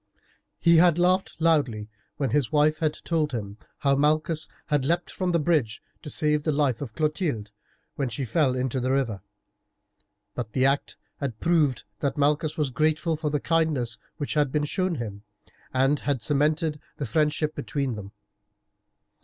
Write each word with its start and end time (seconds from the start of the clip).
He 0.57 0.77
had 0.77 0.97
laughed 0.97 1.39
loudly 1.39 1.87
when 2.17 2.31
his 2.31 2.51
wife 2.51 2.79
had 2.79 2.95
told 3.05 3.33
him 3.33 3.59
how 3.77 3.95
Malchus 3.95 4.47
had 4.65 4.83
leaped 4.83 5.11
from 5.11 5.31
the 5.31 5.37
bridge 5.37 5.79
to 6.01 6.09
save 6.09 6.41
the 6.41 6.51
life 6.51 6.81
of 6.81 6.95
Clotilde 6.95 7.51
when 7.97 8.09
she 8.09 8.25
fell 8.25 8.55
into 8.55 8.79
the 8.79 8.91
river. 8.91 9.21
But 10.33 10.53
the 10.53 10.65
act 10.65 10.97
had 11.17 11.39
proved 11.39 11.83
that 11.99 12.17
Malchus 12.17 12.57
was 12.57 12.71
grateful 12.71 13.15
for 13.15 13.29
the 13.29 13.39
kindness 13.39 13.99
which 14.17 14.33
had 14.33 14.51
been 14.51 14.65
shown 14.65 14.95
him, 14.95 15.21
and 15.71 15.99
had 15.99 16.23
cemented 16.23 16.79
the 16.97 17.05
friendship 17.05 17.53
between 17.53 17.93
them. 17.93 18.11